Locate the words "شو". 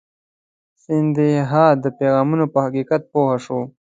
3.45-3.59